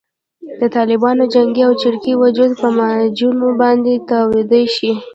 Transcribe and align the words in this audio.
د 0.59 0.61
طالبانو 0.75 1.23
جنګي 1.33 1.61
او 1.67 1.73
چریکي 1.81 2.13
وجود 2.23 2.51
په 2.61 2.67
معجونو 2.77 3.47
باندې 3.61 3.93
تداوي 4.09 4.63
شي. 4.75 4.91